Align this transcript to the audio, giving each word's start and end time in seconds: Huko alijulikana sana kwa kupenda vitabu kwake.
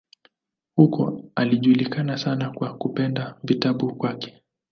Huko 0.75 1.21
alijulikana 1.35 2.17
sana 2.17 2.49
kwa 2.49 2.77
kupenda 2.77 3.37
vitabu 3.43 3.95
kwake. 3.95 4.43